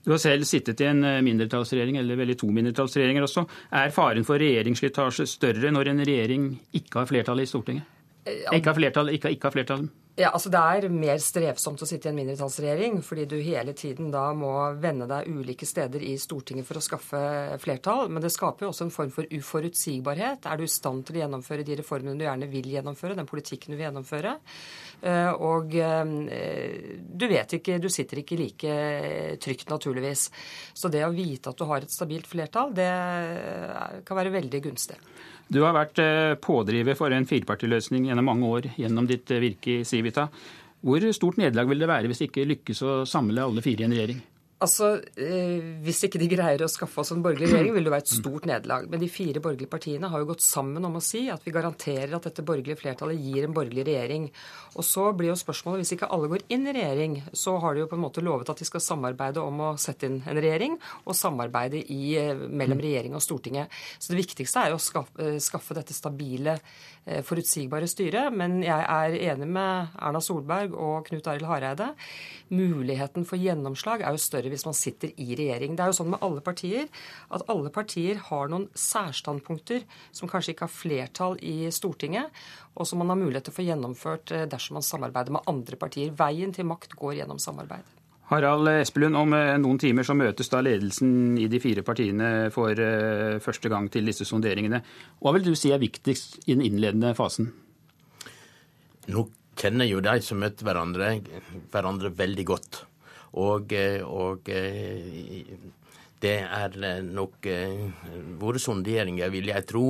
Du 0.04 0.12
har 0.14 0.20
selv 0.22 0.46
sittet 0.48 0.80
i 0.80 0.88
en 0.88 1.04
eh, 1.04 1.20
mindretallsregjering, 1.26 1.98
eller 2.00 2.18
vel 2.18 2.32
i 2.32 2.38
to 2.38 2.48
mindretallsregjeringer 2.54 3.26
også. 3.26 3.44
Er 3.76 3.94
faren 3.94 4.26
for 4.26 4.40
regjeringsslitasje 4.40 5.26
større 5.28 5.72
når 5.74 5.92
en 5.92 6.04
regjering 6.06 6.50
ikke 6.78 7.02
har 7.02 7.10
flertall 7.10 7.42
i 7.42 7.48
Stortinget? 7.50 7.96
Eh, 8.24 8.46
ikke 8.56 8.72
har 8.72 8.78
flertall, 8.78 9.12
ikke, 9.14 9.34
ikke 9.34 9.50
har 9.50 9.56
flertall 9.56 9.88
ja, 10.18 10.32
altså 10.34 10.50
Det 10.50 10.58
er 10.58 10.90
mer 10.90 11.20
strevsomt 11.22 11.82
å 11.84 11.86
sitte 11.86 12.08
i 12.08 12.10
en 12.10 12.16
mindretallsregjering, 12.18 12.96
fordi 13.06 13.26
du 13.30 13.36
hele 13.38 13.70
tiden 13.78 14.08
da 14.10 14.24
må 14.34 14.50
vende 14.82 15.06
deg 15.06 15.28
ulike 15.30 15.66
steder 15.68 16.02
i 16.02 16.16
Stortinget 16.18 16.66
for 16.66 16.80
å 16.80 16.82
skaffe 16.82 17.20
flertall. 17.62 18.08
Men 18.10 18.24
det 18.24 18.32
skaper 18.34 18.66
jo 18.66 18.72
også 18.72 18.88
en 18.88 18.94
form 18.94 19.12
for 19.14 19.30
uforutsigbarhet. 19.30 20.48
Er 20.50 20.58
du 20.58 20.66
i 20.66 20.72
stand 20.72 21.06
til 21.06 21.20
å 21.20 21.22
gjennomføre 21.22 21.66
de 21.66 21.78
reformene 21.78 22.18
du 22.18 22.26
gjerne 22.26 22.50
vil 22.50 22.66
gjennomføre, 22.74 23.14
den 23.18 23.30
politikken 23.30 23.70
du 23.70 23.78
vil 23.78 23.86
gjennomføre? 23.86 24.34
Eh, 25.06 25.30
og 25.38 25.78
eh, 25.78 26.90
du 26.98 27.28
vet 27.30 27.54
ikke, 27.60 27.78
du 27.78 27.86
sitter 27.92 28.24
ikke 28.24 28.40
like 28.42 28.76
trygt, 29.44 29.68
naturligvis. 29.70 30.28
Så 30.74 30.90
det 30.90 31.06
å 31.06 31.14
vite 31.14 31.54
at 31.54 31.62
du 31.62 31.68
har 31.70 31.86
et 31.86 31.94
stabilt 31.94 32.26
flertall, 32.26 32.74
det 32.74 32.90
kan 34.02 34.18
være 34.18 34.34
veldig 34.34 34.66
gunstig. 34.66 34.98
Du 35.48 35.62
har 35.64 35.72
vært 35.76 36.00
eh, 36.02 36.34
pådriver 36.44 36.96
for 36.98 37.14
en 37.14 37.26
firepartiløsning 37.28 38.10
gjennom 38.10 38.26
mange 38.28 38.48
år 38.48 38.66
gjennom 38.76 39.06
ditt 39.08 39.30
eh, 39.32 39.40
virke 39.40 39.78
i 39.78 39.84
Civita. 39.88 40.26
Hvor 40.84 41.04
stort 41.16 41.38
nederlag 41.40 41.70
vil 41.70 41.80
det 41.82 41.88
være 41.90 42.10
hvis 42.10 42.20
det 42.20 42.28
ikke 42.28 42.48
lykkes 42.50 42.82
å 42.84 42.98
samle 43.08 43.46
alle 43.46 43.64
fire 43.64 43.82
i 43.82 43.88
en 43.88 43.96
regjering? 43.96 44.20
Altså, 44.58 44.98
eh, 45.14 45.62
Hvis 45.86 46.00
ikke 46.02 46.18
de 46.18 46.26
greier 46.32 46.64
å 46.64 46.70
skaffe 46.70 46.98
oss 46.98 47.12
en 47.14 47.22
borgerlig 47.22 47.46
regjering, 47.52 47.74
vil 47.76 47.84
det 47.86 47.92
være 47.92 48.02
et 48.02 48.10
stort 48.10 48.48
nederlag. 48.50 48.88
Men 48.90 48.98
de 48.98 49.08
fire 49.08 49.38
borgerlige 49.38 49.70
partiene 49.70 50.10
har 50.10 50.18
jo 50.18 50.26
gått 50.32 50.42
sammen 50.42 50.84
om 50.84 50.96
å 50.98 51.02
si 51.04 51.28
at 51.30 51.44
vi 51.46 51.54
garanterer 51.54 52.16
at 52.16 52.26
dette 52.26 52.42
borgerlige 52.42 52.80
flertallet 52.80 53.22
gir 53.22 53.46
en 53.46 53.54
borgerlig 53.54 53.86
regjering. 53.86 54.26
Og 54.74 54.82
så 54.82 55.12
blir 55.14 55.30
jo 55.30 55.38
spørsmålet, 55.38 55.84
hvis 55.84 55.94
ikke 55.94 56.10
alle 56.10 56.32
går 56.32 56.42
inn 56.50 56.66
i 56.66 56.74
regjering, 56.74 57.16
så 57.32 57.54
har 57.62 57.74
de 57.74 57.84
jo 57.84 57.90
på 57.92 57.94
en 57.94 58.02
måte 58.02 58.24
lovet 58.24 58.50
at 58.50 58.58
de 58.58 58.66
skal 58.66 58.82
samarbeide 58.82 59.38
om 59.38 59.62
å 59.62 59.70
sette 59.78 60.10
inn 60.10 60.20
en 60.26 60.42
regjering, 60.42 60.74
og 61.06 61.14
samarbeide 61.14 61.84
i, 61.86 62.16
eh, 62.18 62.34
mellom 62.34 62.82
regjering 62.82 63.14
og 63.14 63.22
Stortinget. 63.22 63.70
Så 64.00 64.10
det 64.10 64.26
viktigste 64.26 64.64
er 64.64 64.70
jo 64.70 64.82
å 64.82 64.82
skaffe, 64.82 65.18
eh, 65.22 65.38
skaffe 65.38 65.74
dette 65.74 65.94
stabile 65.94 66.58
Eh, 67.08 67.22
forutsigbare 67.24 67.88
styret. 67.88 68.34
Men 68.36 68.60
jeg 68.62 68.84
er 68.84 69.16
enig 69.32 69.48
med 69.48 69.94
Erna 69.96 70.20
Solberg 70.20 70.74
og 70.76 71.06
Knut 71.06 71.28
Arild 71.30 71.48
Hareide. 71.48 71.92
Muligheten 72.52 73.24
for 73.28 73.40
gjennomslag 73.40 74.04
er 74.04 74.12
jo 74.12 74.20
større 74.20 74.47
hvis 74.52 74.66
man 74.68 74.76
sitter 74.76 75.12
i 75.16 75.36
regjering. 75.38 75.76
Det 75.76 75.84
er 75.84 75.92
jo 75.92 75.98
sånn 76.00 76.12
med 76.14 76.24
alle 76.24 76.42
partier 76.44 76.88
at 77.34 77.44
alle 77.52 77.72
partier 77.74 78.20
har 78.28 78.50
noen 78.52 78.68
særstandpunkter 78.78 79.84
som 80.12 80.30
kanskje 80.30 80.54
ikke 80.54 80.66
har 80.66 80.74
flertall 80.74 81.38
i 81.44 81.70
Stortinget, 81.74 82.32
og 82.78 82.88
som 82.88 83.02
man 83.02 83.12
har 83.12 83.20
mulighet 83.20 83.48
til 83.48 83.54
å 83.54 83.58
få 83.58 83.68
gjennomført 83.68 84.34
eh, 84.34 84.48
dersom 84.50 84.78
man 84.78 84.86
samarbeider 84.86 85.34
med 85.34 85.48
andre 85.50 85.78
partier. 85.80 86.14
Veien 86.18 86.54
til 86.54 86.68
makt 86.68 86.98
går 86.98 87.20
gjennom 87.20 87.40
samarbeid. 87.42 87.94
Harald 88.28 88.68
Espelund, 88.68 89.16
om 89.16 89.32
eh, 89.32 89.54
noen 89.60 89.78
timer 89.80 90.04
så 90.04 90.16
møtes 90.16 90.50
da 90.52 90.60
ledelsen 90.64 91.38
i 91.40 91.46
de 91.48 91.60
fire 91.62 91.84
partiene 91.86 92.50
for 92.52 92.76
eh, 92.76 93.38
første 93.40 93.70
gang 93.72 93.88
til 93.92 94.10
disse 94.10 94.26
sonderingene. 94.28 94.82
Hva 95.22 95.32
vil 95.36 95.46
du 95.46 95.54
si 95.56 95.72
er 95.72 95.80
viktigst 95.80 96.42
i 96.44 96.52
den 96.52 96.66
innledende 96.66 97.14
fasen? 97.16 97.54
Nå 99.08 99.24
kjenner 99.58 99.88
jo 99.88 100.02
de 100.04 100.18
som 100.22 100.40
møter 100.42 100.68
hverandre, 100.68 101.14
hverandre 101.72 102.12
veldig 102.18 102.44
godt. 102.52 102.82
Og, 103.38 103.72
eh, 103.72 104.02
og 104.02 104.48
det 106.18 106.36
er 106.42 107.02
nok 107.06 107.46
våre 108.40 108.58
sonderinger, 108.58 109.30
vil 109.30 109.52
jeg 109.52 109.66
tro, 109.70 109.84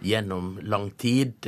gjennom 0.00 0.54
lang 0.64 0.88
tid, 0.96 1.44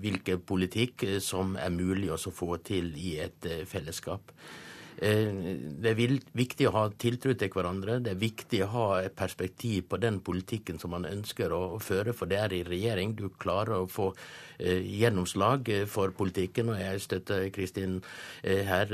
hvilken 0.00 0.40
politikk 0.48 1.04
som 1.20 1.58
er 1.60 1.74
mulig 1.74 2.08
å 2.14 2.16
få 2.32 2.56
til 2.64 2.94
i 2.96 3.18
et 3.26 3.50
fellesskap. 3.68 4.32
Eh, 4.96 5.28
det 5.76 5.92
er 5.92 5.98
viktig 6.36 6.68
å 6.70 6.74
ha 6.76 6.86
tiltro 6.96 7.34
til 7.36 7.52
hverandre. 7.52 7.98
Det 8.00 8.14
er 8.14 8.20
viktig 8.20 8.62
å 8.64 8.70
ha 8.72 8.86
et 9.02 9.16
perspektiv 9.16 9.90
på 9.90 10.00
den 10.00 10.22
politikken 10.24 10.80
som 10.80 10.94
man 10.96 11.04
ønsker 11.08 11.52
å 11.52 11.76
føre, 11.82 12.14
for 12.16 12.30
det 12.30 12.40
er 12.40 12.54
i 12.56 12.64
regjering 12.64 13.12
du 13.18 13.28
klarer 13.36 13.82
å 13.82 13.90
få 13.90 14.12
eh, 14.14 14.45
gjennomslag 14.58 15.70
for 15.90 16.14
politikken. 16.16 16.70
Og 16.74 16.80
jeg 16.80 17.00
støtter 17.04 17.48
Kristin 17.54 18.00
eh, 18.42 18.64
her 18.66 18.92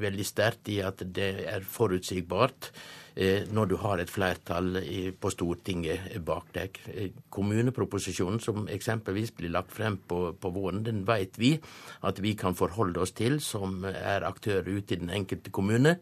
veldig 0.00 0.26
sterkt 0.26 0.70
i 0.72 0.80
at 0.84 1.02
det 1.14 1.32
er 1.48 1.66
forutsigbart. 1.66 2.72
eh, 3.18 3.42
når 3.50 3.66
du 3.66 3.76
har 3.82 3.98
et 3.98 4.10
flertall 4.10 4.78
på 5.20 5.30
Stortinget 5.32 6.18
bak 6.24 6.52
deg. 6.54 6.78
Kommuneproposisjonen 7.34 8.40
som 8.42 8.68
eksempelvis 8.70 9.32
blir 9.36 9.52
lagt 9.54 9.74
frem 9.74 9.98
på, 10.08 10.20
på 10.38 10.52
våren, 10.54 10.84
den 10.86 11.04
vet 11.08 11.38
vi 11.38 11.56
at 12.06 12.20
vi 12.22 12.34
kan 12.38 12.56
forholde 12.58 13.02
oss 13.02 13.14
til 13.18 13.40
som 13.42 13.82
er 13.88 14.26
aktører 14.26 14.68
ute 14.70 14.94
i 14.94 15.00
den 15.02 15.10
enkelte 15.10 15.50
kommune. 15.50 15.96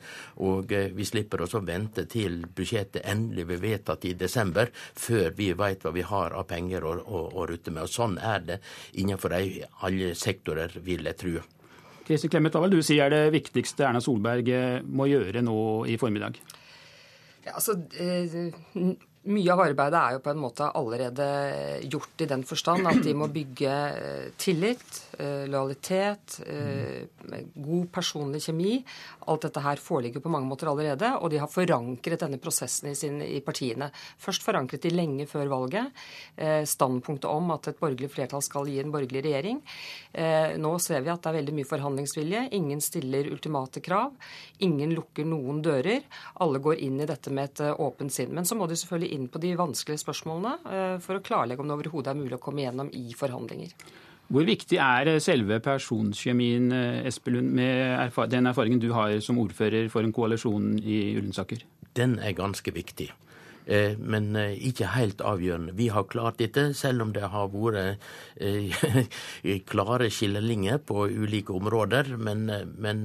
Og 0.45 0.73
vi 0.97 1.09
slipper 1.09 1.45
også 1.47 1.63
vente 1.67 2.07
til 2.11 2.45
budsjettet 2.57 3.07
endelig 3.09 3.47
blir 3.49 3.63
vedtatt 3.65 4.05
i 4.05 4.17
desember, 4.19 4.71
før 4.73 5.33
vi 5.37 5.53
vet 5.57 5.85
hva 5.85 5.95
vi 5.97 6.05
har 6.07 6.37
av 6.37 6.49
penger 6.51 6.85
å, 6.85 6.97
å, 7.01 7.23
å 7.33 7.49
rutte 7.49 7.73
med. 7.73 7.87
Og 7.87 7.93
sånn 7.93 8.19
er 8.21 8.45
det 8.45 8.61
innenfor 8.95 9.35
alle 9.37 10.15
sektorer, 10.19 10.79
vil 10.85 11.07
jeg 11.09 11.19
tro. 11.21 11.43
Kristin 12.07 12.31
Clemet, 12.31 12.55
hva 12.55 12.63
vil 12.67 12.79
du 12.79 12.87
si 12.87 13.01
er 13.03 13.11
det 13.11 13.25
viktigste 13.35 13.89
Erna 13.89 14.01
Solberg 14.03 14.49
eh, 14.55 14.79
må 14.87 15.09
gjøre 15.11 15.43
nå 15.43 15.59
i 15.91 15.97
formiddag? 15.99 16.39
Ja, 17.47 17.57
altså, 17.57 17.75
eh, 17.99 18.47
mye 19.27 19.53
av 19.53 19.61
arbeidet 19.65 19.99
er 19.99 20.15
jo 20.15 20.23
på 20.23 20.31
en 20.33 20.41
måte 20.41 20.69
allerede 20.79 21.27
gjort 21.91 22.23
i 22.23 22.29
den 22.31 22.45
forstand 22.47 22.87
at 22.87 23.01
de 23.03 23.15
må 23.17 23.29
bygge 23.33 23.73
eh, 23.73 24.29
tillit, 24.39 25.01
eh, 25.19 25.47
lojalitet, 25.51 26.39
eh, 26.47 27.41
god 27.55 27.89
personlig 27.95 28.45
kjemi. 28.47 28.77
Alt 29.27 29.49
dette 29.49 29.63
her 29.65 29.83
foreligger 29.83 30.23
på 30.23 30.31
mange 30.33 30.49
måter 30.51 30.71
allerede, 30.71 31.11
og 31.19 31.33
de 31.33 31.41
har 31.43 31.51
forankret 31.51 32.23
denne 32.23 32.39
prosessen 32.43 32.93
i, 32.93 32.95
sin, 32.99 33.19
i 33.23 33.41
partiene. 33.45 33.91
Først 34.23 34.47
forankret 34.47 34.87
de 34.87 34.95
lenge 34.95 35.27
før 35.31 35.51
valget 35.51 35.91
standpunktet 36.69 37.27
om 37.31 37.51
at 37.55 37.67
et 37.71 37.79
borgerlig 37.81 38.11
flertall 38.13 38.43
skal 38.45 38.69
gi 38.69 38.77
en 38.83 38.93
borgerlig 38.93 39.23
regjering. 39.25 39.61
Nå 40.61 40.73
ser 40.83 41.03
vi 41.05 41.11
at 41.13 41.23
det 41.25 41.31
er 41.31 41.37
veldig 41.39 41.55
mye 41.57 41.69
forhandlingsvilje. 41.69 42.43
Ingen 42.59 42.83
stiller 42.85 43.31
ultimate 43.33 43.83
krav. 43.85 44.15
Ingen 44.67 44.93
lukker 44.97 45.27
noen 45.29 45.63
dører. 45.65 46.05
Alle 46.45 46.61
går 46.63 46.83
inn 46.87 47.01
i 47.03 47.09
dette 47.09 47.33
med 47.35 47.51
et 47.51 47.65
åpent 47.83 48.13
sinn. 48.13 48.35
Men 48.37 48.49
så 48.49 48.59
må 48.59 48.69
de 48.69 48.79
selvfølgelig 48.79 49.16
inn 49.17 49.29
på 49.33 49.41
de 49.43 49.55
vanskelige 49.59 50.05
spørsmålene 50.05 50.57
eh, 50.71 50.97
for 51.03 51.19
å 51.19 51.25
klarlegge 51.25 51.65
om 51.65 51.71
det 51.71 51.79
overhodet 51.81 52.13
er 52.13 52.21
mulig 52.21 52.37
å 52.39 52.43
komme 52.43 52.65
gjennom 52.65 52.93
i 52.95 53.09
forhandlinger. 53.17 53.75
Hvor 54.33 54.47
viktig 54.47 54.79
er 54.83 55.13
eh, 55.13 55.21
selve 55.23 55.61
personkjemien, 55.63 56.71
eh, 56.75 57.07
Espelund, 57.11 57.53
med 57.57 58.17
den 58.33 58.51
erfaringen 58.51 58.83
du 58.83 58.91
har 58.95 59.15
som 59.25 59.39
ordfører 59.43 59.91
for 59.93 60.07
en 60.07 60.15
koalisjon 60.15 60.75
i 60.83 61.17
Ullensaker? 61.19 61.63
Den 61.97 62.19
er 62.19 62.37
ganske 62.37 62.75
viktig. 62.75 63.11
Eh, 63.67 63.97
men 63.99 64.31
eh, 64.39 64.55
ikke 64.69 64.93
helt 64.95 65.23
avgjørende. 65.27 65.75
Vi 65.79 65.89
har 65.91 66.07
klart 66.11 66.39
dette, 66.39 66.69
selv 66.79 67.03
om 67.03 67.13
det 67.15 67.27
har 67.33 67.51
vært 67.51 67.99
eh, 68.39 69.59
klare 69.71 70.11
skillelinjer 70.15 70.79
på 70.87 71.09
ulike 71.11 71.55
områder. 71.57 72.15
Men, 72.17 72.47
men 72.79 73.05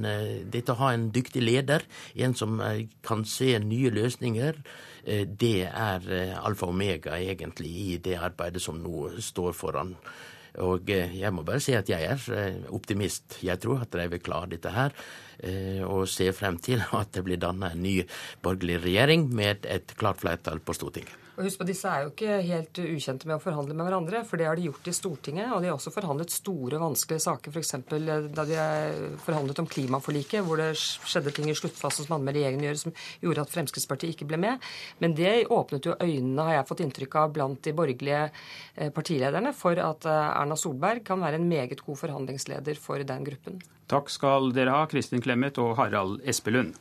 dette 0.52 0.76
å 0.76 0.80
ha 0.84 0.92
en 0.94 1.10
dyktig 1.14 1.42
leder, 1.42 1.86
en 2.14 2.36
som 2.38 2.60
kan 3.02 3.26
se 3.26 3.56
nye 3.62 3.90
løsninger, 3.92 4.62
det 5.02 5.64
er 5.66 6.04
alfa 6.38 6.68
og 6.68 6.76
omega 6.76 7.16
egentlig 7.18 7.70
i 7.82 7.96
det 7.98 8.14
arbeidet 8.22 8.62
som 8.62 8.76
nå 8.78 9.08
står 9.18 9.56
foran. 9.58 9.96
Og 10.60 10.90
jeg 10.92 11.32
må 11.32 11.46
bare 11.48 11.62
si 11.64 11.72
at 11.72 11.88
jeg 11.88 12.04
er 12.04 12.66
optimist. 12.74 13.38
Jeg 13.44 13.60
tror 13.62 13.86
at 13.86 13.96
de 13.96 14.04
vil 14.12 14.20
klare 14.20 14.50
dette 14.52 14.72
her. 14.74 14.92
Eh, 15.42 15.80
og 15.82 16.06
ser 16.10 16.34
frem 16.36 16.58
til 16.62 16.82
at 17.00 17.14
det 17.14 17.24
blir 17.26 17.40
dannet 17.40 17.74
en 17.74 17.82
ny 17.82 17.96
borgerlig 18.44 18.82
regjering 18.84 19.26
med 19.32 19.66
et 19.66 19.96
klart 19.98 20.20
flertall 20.22 20.60
på 20.62 20.76
Stortinget. 20.76 21.21
Og 21.32 21.46
husk 21.46 21.62
på, 21.62 21.64
Disse 21.64 21.88
er 21.88 22.04
jo 22.04 22.10
ikke 22.10 22.40
helt 22.44 22.78
ukjente 22.82 23.28
med 23.28 23.38
å 23.38 23.42
forhandle 23.42 23.72
med 23.76 23.86
hverandre, 23.86 24.20
for 24.28 24.36
det 24.40 24.48
har 24.50 24.58
de 24.58 24.66
gjort 24.66 24.88
i 24.90 24.92
Stortinget. 24.92 25.48
Og 25.54 25.62
de 25.62 25.70
har 25.70 25.78
også 25.78 25.92
forhandlet 25.94 26.34
store, 26.34 26.80
vanskelige 26.82 27.24
saker, 27.24 27.54
f.eks. 27.54 27.72
Eh, 27.78 28.26
da 28.36 28.44
de 28.48 28.58
forhandlet 29.24 29.62
om 29.62 29.68
klimaforliket, 29.70 30.44
hvor 30.44 30.60
det 30.60 30.74
skjedde 30.76 31.32
ting 31.32 31.48
i 31.48 31.56
sluttfasen 31.56 32.04
som 32.04 32.18
hadde 32.18 32.28
med 32.28 32.36
regjeringen 32.36 32.66
å 32.66 32.68
gjøre, 32.68 32.82
som 32.82 32.96
gjorde 33.24 33.46
at 33.46 33.54
Fremskrittspartiet 33.54 34.12
ikke 34.12 34.28
ble 34.28 34.42
med. 34.44 34.68
Men 35.00 35.16
det 35.16 35.32
åpnet 35.48 35.88
jo 35.88 35.96
øynene, 35.96 36.48
har 36.50 36.58
jeg 36.58 36.68
fått 36.68 36.84
inntrykk 36.84 37.18
av, 37.22 37.32
blant 37.38 37.64
de 37.64 37.76
borgerlige 37.80 38.22
eh, 38.28 38.92
partilederne 38.92 39.54
for 39.56 39.80
at 39.80 40.08
eh, 40.08 40.28
Erna 40.36 40.58
Solberg 40.60 41.00
kan 41.08 41.24
være 41.24 41.40
en 41.40 41.48
meget 41.48 41.80
god 41.80 42.02
forhandlingsleder 42.04 42.76
for 42.80 43.00
den 43.08 43.24
gruppen. 43.30 43.62
Takk 43.88 44.12
skal 44.12 44.52
dere 44.56 44.76
ha, 44.76 44.84
Kristin 44.90 45.24
Clemet 45.24 45.56
og 45.64 45.78
Harald 45.80 46.20
Espelund. 46.28 46.76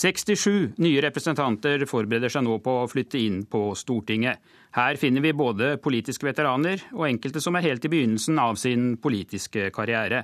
67 0.00 0.78
nye 0.80 1.00
representanter 1.04 1.82
forbereder 1.84 2.32
seg 2.32 2.46
nå 2.46 2.54
på 2.64 2.72
å 2.80 2.86
flytte 2.88 3.20
inn 3.20 3.42
på 3.44 3.74
Stortinget. 3.76 4.40
Her 4.72 4.96
finner 4.96 5.20
vi 5.20 5.34
både 5.36 5.74
politiske 5.82 6.24
veteraner 6.24 6.80
og 6.94 7.04
enkelte 7.10 7.42
som 7.44 7.58
er 7.58 7.66
helt 7.66 7.84
i 7.84 7.90
begynnelsen 7.92 8.40
av 8.40 8.56
sin 8.56 8.94
politiske 9.02 9.68
karriere. 9.76 10.22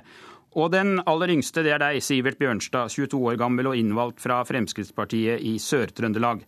Og 0.57 0.71
den 0.73 0.95
aller 1.05 1.35
yngste, 1.35 1.61
det 1.61 1.75
er 1.75 1.83
deg, 1.83 2.01
Sivert 2.01 2.39
Bjørnstad, 2.41 2.89
22 2.89 3.21
år 3.21 3.37
gammel 3.37 3.69
og 3.69 3.77
innvalgt 3.77 4.23
fra 4.23 4.39
Fremskrittspartiet 4.49 5.45
i 5.45 5.59
Sør-Trøndelag. 5.61 6.41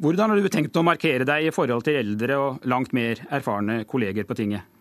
Hvordan 0.00 0.32
har 0.32 0.40
du 0.40 0.48
tenkt 0.48 0.78
å 0.80 0.86
markere 0.86 1.28
deg 1.28 1.50
i 1.50 1.52
forhold 1.52 1.84
til 1.84 2.00
eldre 2.00 2.40
og 2.40 2.64
langt 2.72 2.96
mer 2.96 3.20
erfarne 3.28 3.82
kolleger 3.84 4.24
på 4.24 4.38
tinget? 4.38 4.71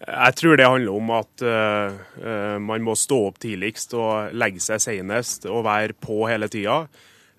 Jeg 0.00 0.36
tror 0.38 0.56
det 0.56 0.64
handler 0.64 0.96
om 0.96 1.10
at 1.12 1.42
uh, 1.44 2.56
man 2.64 2.84
må 2.84 2.94
stå 2.96 3.18
opp 3.26 3.40
tidligst 3.42 3.92
og 3.98 4.32
legge 4.32 4.62
seg 4.64 4.80
senest 4.80 5.44
og 5.50 5.66
være 5.66 5.96
på 6.00 6.22
hele 6.30 6.48
tida. 6.48 6.86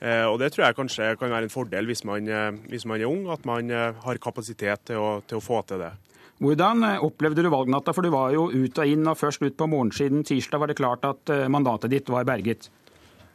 Uh, 0.02 0.28
og 0.30 0.38
Det 0.42 0.52
tror 0.54 0.68
jeg 0.68 0.78
kanskje 0.78 1.10
kan 1.18 1.34
være 1.34 1.50
en 1.50 1.54
fordel 1.54 1.90
hvis 1.90 2.06
man, 2.06 2.30
uh, 2.30 2.54
hvis 2.70 2.86
man 2.86 3.02
er 3.02 3.10
ung, 3.10 3.26
at 3.34 3.48
man 3.50 3.74
har 3.74 4.22
kapasitet 4.22 4.86
til 4.92 5.02
å, 5.02 5.10
til 5.26 5.40
å, 5.40 5.46
få 5.46 5.64
til 5.66 5.82
det. 5.82 5.96
Hvordan 6.42 6.86
opplevde 7.06 7.46
du 7.46 7.50
valgnatta, 7.54 7.94
for 7.94 8.06
du 8.06 8.14
var 8.14 8.34
jo 8.34 8.48
ut 8.50 8.78
og 8.82 8.94
inn, 8.94 9.10
og 9.10 9.18
først 9.18 9.42
ut 9.46 9.58
på 9.58 9.70
morgensiden 9.70 10.24
tirsdag 10.26 10.62
var 10.62 10.70
det 10.70 10.78
klart 10.78 11.06
at 11.06 11.34
mandatet 11.54 11.94
ditt 11.94 12.10
var 12.10 12.26
berget? 12.30 12.70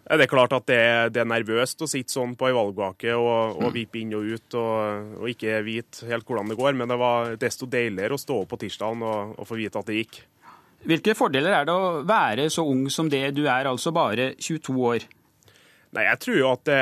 Det 0.06 0.22
er 0.22 0.30
klart 0.30 0.52
at 0.54 0.68
det 0.70 0.82
det 1.16 1.22
er 1.22 1.26
nervøst 1.26 1.80
å 1.82 1.88
sitte 1.90 2.14
sånn 2.14 2.36
på 2.38 2.46
ei 2.46 2.54
valgvake 2.54 3.16
og, 3.18 3.58
og 3.58 3.72
vippe 3.75 3.98
inn 3.98 4.14
og 4.14 4.28
ut 4.36 4.56
og, 4.60 5.16
og, 5.18 5.26
ikke 5.32 5.58
vite 5.66 6.06
helt 6.06 6.28
hvordan 6.28 6.52
det 6.52 6.58
går, 6.60 6.76
men 6.78 6.92
det 6.92 6.98
var 7.00 7.34
desto 7.40 7.66
deiligere 7.66 8.14
å 8.14 8.22
stå 8.22 8.38
opp 8.44 8.52
på 8.52 8.60
tirsdagen 8.62 9.02
og, 9.02 9.34
og 9.34 9.48
få 9.48 9.58
vite 9.58 9.82
at 9.82 9.90
det 9.90 9.98
gikk. 9.98 10.20
Hvilke 10.86 11.16
fordeler 11.18 11.56
er 11.56 11.66
det 11.66 11.75
å 11.75 12.02
være 12.06 12.46
så 12.52 12.62
ung 12.68 12.86
som 12.92 13.10
det 13.10 13.25
du 13.34 13.48
er, 13.48 13.66
altså 13.66 13.90
bare 13.94 14.34
22 14.38 14.76
år? 14.92 15.08
Nei, 15.94 16.02
Jeg 16.08 16.18
tror 16.22 16.36
jo 16.36 16.48
at, 16.50 16.64
det, 16.66 16.80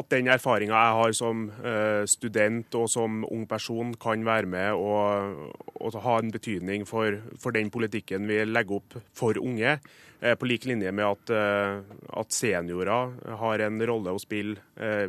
at 0.00 0.10
den 0.10 0.28
erfaringa 0.32 0.74
jeg 0.74 0.96
har 0.98 1.14
som 1.16 1.46
uh, 1.62 2.02
student 2.10 2.74
og 2.78 2.88
som 2.90 3.22
ung 3.28 3.46
person, 3.48 3.94
kan 4.00 4.24
være 4.26 4.50
med 4.50 4.74
og, 4.74 5.54
og 5.78 6.00
ha 6.04 6.18
en 6.18 6.34
betydning 6.34 6.86
for, 6.88 7.20
for, 7.38 7.54
den 7.54 7.70
politikken 7.70 8.26
vi 8.28 8.42
legger 8.44 8.80
opp 8.80 8.98
for 9.16 9.38
unge. 9.40 9.78
Uh, 10.18 10.34
på 10.34 10.48
lik 10.50 10.66
linje 10.66 10.90
med 10.90 11.06
at, 11.06 11.30
at, 12.18 12.34
seniorer 12.34 13.14
har 13.38 13.62
en 13.62 13.78
rolle 13.86 14.10
å 14.10 14.18
spille 14.18 14.58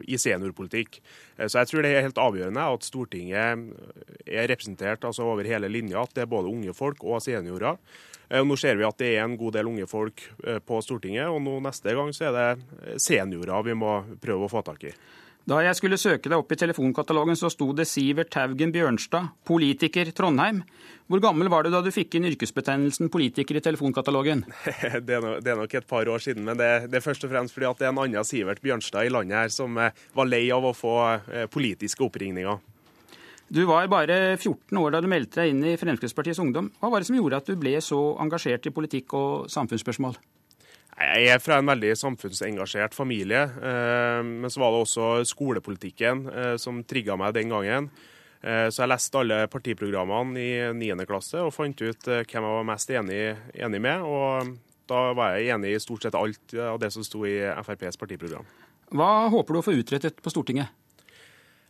i 0.06 0.20
seniorpolitikk. 0.22 1.00
så 1.48 1.64
jeg 1.64 1.70
tror 1.72 1.82
det 1.82 1.96
er 1.96 2.06
helt 2.06 2.22
avgjørende 2.22 2.68
at 2.76 2.86
Stortinget 2.86 3.66
er 4.30 4.48
representert 4.52 5.08
altså 5.10 5.26
over 5.32 5.50
hele 5.50 5.72
linja. 5.72 6.04
At 6.06 6.14
det 6.14 6.28
er 6.28 6.32
både 6.32 6.54
unge 6.54 6.78
folk 6.78 7.02
og 7.02 7.24
seniorer. 7.26 7.82
Eh, 8.30 8.46
nå 8.46 8.58
ser 8.58 8.78
vi 8.78 8.86
at 8.88 9.00
det 9.02 9.16
er 9.16 9.24
en 9.26 9.38
god 9.40 9.58
del 9.58 9.70
unge 9.72 9.88
folk 9.90 10.24
eh, 10.46 10.60
på 10.62 10.82
Stortinget, 10.86 11.30
og 11.30 11.42
nå 11.42 11.58
neste 11.66 11.96
gang 11.98 12.14
så 12.16 12.30
er 12.30 12.36
det 12.36 12.50
eh, 12.86 13.00
seniorer 13.02 13.66
vi 13.66 13.78
må 13.78 13.96
prøve 14.22 14.46
å 14.46 14.52
få 14.52 14.64
tak 14.66 14.86
i. 14.92 14.94
Da 15.50 15.64
jeg 15.66 15.78
skulle 15.80 15.98
søke 15.98 16.30
deg 16.30 16.38
opp 16.38 16.52
i 16.54 16.58
telefonkatalogen, 16.62 17.34
så 17.40 17.50
sto 17.50 17.72
det 17.74 17.88
Sivert 17.90 18.36
Haugen 18.38 18.70
Bjørnstad, 18.76 19.32
politiker 19.50 20.12
Trondheim. 20.14 20.60
Hvor 21.10 21.24
gammel 21.24 21.50
var 21.50 21.66
du 21.66 21.72
da 21.74 21.80
du 21.82 21.90
fikk 21.90 22.20
inn 22.20 22.28
yrkesbetegnelsen 22.30 23.10
politiker 23.10 23.58
i 23.58 23.64
telefonkatalogen? 23.66 24.44
Det 25.08 25.16
er, 25.16 25.24
nok, 25.24 25.40
det 25.42 25.50
er 25.50 25.58
nok 25.58 25.74
et 25.80 25.88
par 25.90 26.06
år 26.12 26.22
siden, 26.22 26.44
men 26.46 26.60
det, 26.60 26.68
det, 26.92 27.00
er 27.00 27.06
først 27.06 27.26
og 27.26 27.32
fremst 27.32 27.56
fordi 27.56 27.66
at 27.66 27.82
det 27.82 27.88
er 27.88 27.96
en 27.96 28.02
annen 28.04 28.28
Sivert 28.28 28.62
Bjørnstad 28.62 29.08
i 29.08 29.14
landet 29.16 29.40
her 29.40 29.54
som 29.54 29.80
var 29.80 30.30
lei 30.30 30.44
av 30.54 30.70
å 30.70 30.76
få 30.78 31.00
politiske 31.50 32.06
oppringninger. 32.06 32.60
Du 33.50 33.64
var 33.66 33.88
bare 33.90 34.38
14 34.38 34.78
år 34.78 34.94
da 34.94 35.00
du 35.02 35.08
meldte 35.10 35.42
deg 35.42 35.56
inn 35.56 35.64
i 35.66 35.78
Fremskrittspartiets 35.82 36.38
Ungdom. 36.42 36.68
Hva 36.78 36.92
var 36.94 37.02
det 37.02 37.08
som 37.10 37.16
gjorde 37.18 37.40
at 37.42 37.48
du 37.50 37.56
ble 37.58 37.80
så 37.82 37.98
engasjert 38.22 38.68
i 38.70 38.74
politikk 38.74 39.16
og 39.18 39.48
samfunnsspørsmål? 39.50 40.20
Jeg 41.00 41.32
er 41.32 41.42
fra 41.42 41.58
en 41.58 41.70
veldig 41.72 41.96
samfunnsengasjert 41.98 42.94
familie, 42.94 43.42
eh, 43.42 44.20
men 44.22 44.52
så 44.52 44.62
var 44.62 44.74
det 44.76 44.82
også 44.84 45.08
skolepolitikken 45.26 46.26
eh, 46.30 46.56
som 46.62 46.84
trigga 46.84 47.16
meg 47.18 47.34
den 47.40 47.54
gangen. 47.56 47.88
Eh, 48.44 48.68
så 48.70 48.84
jeg 48.84 48.92
leste 48.92 49.22
alle 49.24 49.40
partiprogrammene 49.50 50.44
i 50.44 50.52
9. 50.76 51.08
klasse 51.10 51.42
og 51.42 51.54
fant 51.56 51.82
ut 51.82 52.06
hvem 52.06 52.28
jeg 52.30 52.44
var 52.44 52.68
mest 52.68 52.94
enig, 52.94 53.24
enig 53.56 53.80
med. 53.82 54.04
Og 54.06 54.52
da 54.92 55.08
var 55.18 55.40
jeg 55.40 55.56
enig 55.56 55.74
i 55.74 55.82
stort 55.82 56.06
sett 56.06 56.20
alt 56.20 56.54
av 56.54 56.78
det 56.84 56.92
som 56.94 57.08
sto 57.08 57.24
i 57.26 57.40
FrPs 57.64 57.98
partiprogram. 57.98 58.46
Hva 58.94 59.30
håper 59.34 59.56
du 59.56 59.62
å 59.64 59.66
få 59.66 59.78
utrettet 59.80 60.22
på 60.22 60.34
Stortinget? 60.34 60.70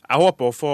Jeg 0.09 0.23
håper 0.23 0.47
å 0.47 0.53
få 0.55 0.69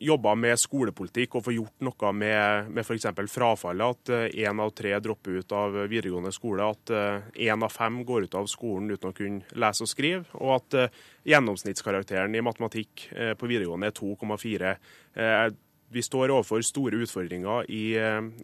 jobba 0.00 0.32
med 0.32 0.56
skolepolitikk 0.56 1.34
og 1.36 1.42
få 1.44 1.52
gjort 1.52 1.82
noe 1.84 2.12
med, 2.16 2.70
med 2.72 2.86
f.eks. 2.86 3.04
frafallet. 3.28 3.98
At 4.08 4.30
én 4.32 4.46
eh, 4.48 4.62
av 4.64 4.72
tre 4.72 4.94
dropper 5.04 5.42
ut 5.42 5.52
av 5.52 5.76
videregående 5.92 6.32
skole. 6.32 6.70
At 6.72 6.92
én 6.94 7.52
eh, 7.52 7.66
av 7.66 7.68
fem 7.68 8.00
går 8.08 8.30
ut 8.30 8.38
av 8.40 8.48
skolen 8.48 8.88
uten 8.94 9.10
å 9.10 9.18
kunne 9.18 9.60
lese 9.60 9.84
og 9.84 9.92
skrive. 9.92 10.24
Og 10.40 10.54
at 10.56 10.78
eh, 10.80 10.98
gjennomsnittskarakteren 11.34 12.32
i 12.32 12.44
matematikk 12.44 13.10
på 13.12 13.50
videregående 13.50 13.92
er 13.92 13.98
2,4. 14.00 14.74
Vi 15.92 16.02
står 16.02 16.32
overfor 16.32 16.64
store 16.64 17.04
utfordringer 17.04 17.68
i, 17.68 17.84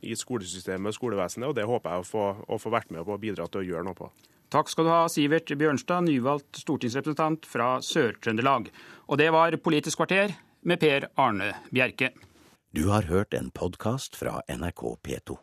i 0.05 0.17
skolesystemet 0.21 0.93
og 0.93 0.99
skolevesenet, 0.99 1.49
og 1.49 1.57
det 1.57 1.65
håper 1.67 1.97
jeg 1.97 2.05
å 2.05 2.07
få, 2.07 2.27
å 2.45 2.61
få 2.61 2.73
vært 2.77 2.93
med 2.93 3.09
på 3.09 3.17
å 3.17 3.23
bidra 3.23 3.49
til 3.49 3.65
å 3.65 3.71
gjøre 3.73 3.89
noe 3.89 3.97
på. 3.97 4.13
Takk 4.49 4.71
skal 4.73 4.87
du 4.87 4.93
ha, 4.93 5.03
Sivert 5.13 5.51
Bjørnstad, 5.61 6.07
nyvalgt 6.07 6.63
stortingsrepresentant 6.63 7.45
fra 7.49 7.75
Sør-Trøndelag. 7.85 8.71
Og 9.13 9.21
det 9.21 9.29
var 9.35 9.57
Politisk 9.61 10.01
kvarter 10.01 10.33
med 10.65 10.81
Per 10.81 11.11
Arne 11.21 11.51
Bjerke. 11.69 12.15
Du 12.73 12.89
har 12.89 13.09
hørt 13.09 13.37
en 13.37 13.51
podkast 13.53 14.17
fra 14.17 14.41
NRK 14.49 14.83
P2. 15.05 15.37